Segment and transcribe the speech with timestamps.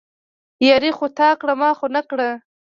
[0.67, 2.29] ياري خو تا کړه، ما خو نه کړه